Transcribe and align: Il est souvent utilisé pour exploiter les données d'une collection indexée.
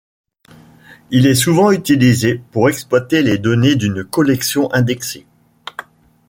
Il 1.11 1.27
est 1.27 1.35
souvent 1.35 1.69
utilisé 1.71 2.41
pour 2.51 2.69
exploiter 2.69 3.21
les 3.21 3.37
données 3.37 3.75
d'une 3.75 4.03
collection 4.03 4.67
indexée. 4.73 5.27